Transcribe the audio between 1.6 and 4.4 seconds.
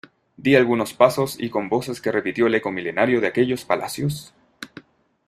voces que repitió el eco milenario de aquellos palacios,